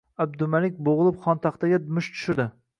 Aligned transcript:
Abdumalik 0.23 0.79
bo`g`ilib 0.87 1.21
xontaxtaga 1.27 1.83
musht 1.99 2.19
tushirdi 2.19 2.53